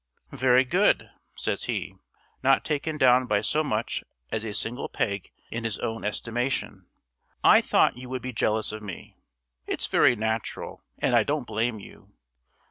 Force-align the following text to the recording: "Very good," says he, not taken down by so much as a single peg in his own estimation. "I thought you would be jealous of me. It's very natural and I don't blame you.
"Very 0.33 0.63
good," 0.65 1.11
says 1.35 1.65
he, 1.65 1.95
not 2.41 2.65
taken 2.65 2.97
down 2.97 3.27
by 3.27 3.41
so 3.41 3.63
much 3.63 4.03
as 4.31 4.43
a 4.43 4.51
single 4.51 4.89
peg 4.89 5.31
in 5.51 5.63
his 5.63 5.77
own 5.77 6.03
estimation. 6.03 6.87
"I 7.43 7.61
thought 7.61 7.99
you 7.99 8.09
would 8.09 8.23
be 8.23 8.33
jealous 8.33 8.71
of 8.71 8.81
me. 8.81 9.15
It's 9.67 9.85
very 9.85 10.15
natural 10.15 10.83
and 10.97 11.15
I 11.15 11.21
don't 11.21 11.45
blame 11.45 11.79
you. 11.79 12.15